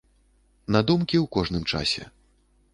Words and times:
На 0.77 0.81
думкі 0.89 1.15
ў 1.23 1.25
кожным 1.37 1.63
часе! 1.75 2.03